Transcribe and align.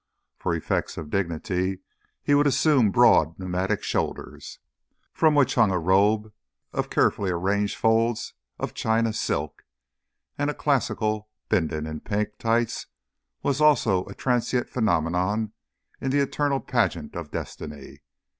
For 0.35 0.55
effects 0.55 0.97
of 0.97 1.11
dignity 1.11 1.81
he 2.23 2.33
would 2.33 2.47
assume 2.47 2.89
broad 2.89 3.37
pneumatic 3.37 3.83
shoulders, 3.83 4.57
from 5.13 5.35
which 5.35 5.53
hung 5.53 5.69
a 5.69 5.77
robe 5.77 6.33
of 6.73 6.89
carefully 6.89 7.29
arranged 7.29 7.77
folds 7.77 8.33
of 8.57 8.73
China 8.73 9.13
silk, 9.13 9.63
and 10.39 10.49
a 10.49 10.55
classical 10.55 11.29
Bindon 11.49 11.85
in 11.85 11.99
pink 11.99 12.39
tights 12.39 12.87
was 13.43 13.61
also 13.61 14.03
a 14.05 14.15
transient 14.15 14.69
phenomenon 14.71 15.51
in 15.99 16.09
the 16.09 16.17
eternal 16.17 16.59
pageant 16.61 17.15
of 17.15 17.29
Destiny. 17.29 18.01